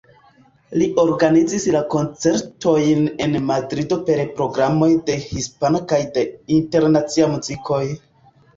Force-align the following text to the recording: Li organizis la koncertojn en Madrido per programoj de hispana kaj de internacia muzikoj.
Li 0.81 0.85
organizis 1.01 1.67
la 1.75 1.81
koncertojn 1.95 3.05
en 3.27 3.37
Madrido 3.51 3.99
per 4.09 4.25
programoj 4.41 4.89
de 5.13 5.21
hispana 5.29 5.85
kaj 5.95 6.03
de 6.19 6.27
internacia 6.59 7.33
muzikoj. 7.39 7.85